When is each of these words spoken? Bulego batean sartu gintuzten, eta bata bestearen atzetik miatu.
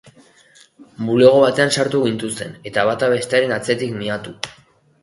Bulego 1.09 1.35
batean 1.43 1.75
sartu 1.77 2.01
gintuzten, 2.07 2.59
eta 2.71 2.87
bata 2.91 3.13
bestearen 3.17 3.57
atzetik 3.61 3.97
miatu. 4.03 4.37